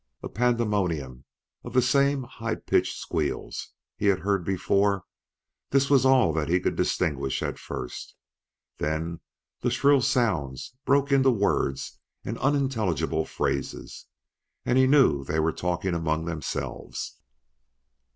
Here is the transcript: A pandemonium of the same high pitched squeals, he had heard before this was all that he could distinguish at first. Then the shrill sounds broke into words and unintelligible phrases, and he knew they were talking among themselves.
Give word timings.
A 0.23 0.29
pandemonium 0.29 1.25
of 1.63 1.73
the 1.73 1.81
same 1.83 2.23
high 2.23 2.55
pitched 2.55 2.97
squeals, 2.97 3.69
he 3.95 4.07
had 4.07 4.21
heard 4.21 4.43
before 4.43 5.05
this 5.69 5.91
was 5.91 6.07
all 6.07 6.33
that 6.33 6.49
he 6.49 6.59
could 6.59 6.75
distinguish 6.75 7.43
at 7.43 7.59
first. 7.59 8.15
Then 8.79 9.19
the 9.59 9.69
shrill 9.69 10.01
sounds 10.01 10.73
broke 10.85 11.11
into 11.11 11.29
words 11.29 11.99
and 12.25 12.39
unintelligible 12.39 13.25
phrases, 13.25 14.07
and 14.65 14.79
he 14.79 14.87
knew 14.87 15.23
they 15.23 15.39
were 15.39 15.53
talking 15.53 15.93
among 15.93 16.25
themselves. 16.25 17.19